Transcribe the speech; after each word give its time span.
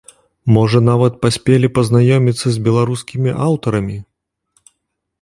Можа 0.55 0.79
нават 0.87 1.19
паспелі 1.25 1.67
пазнаёміцца 1.77 2.47
з 2.57 2.65
беларускімі 2.71 3.39
аўтарамі? 3.53 3.97